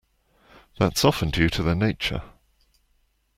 [0.79, 2.23] That's often due to their nature.